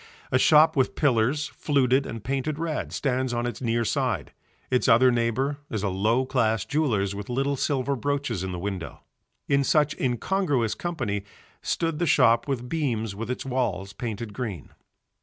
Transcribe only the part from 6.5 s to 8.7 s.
jeweller's with little silver brooches in the